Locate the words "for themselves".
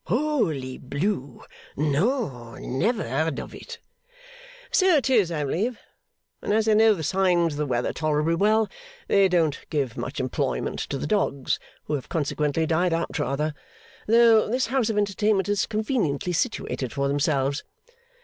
16.91-17.61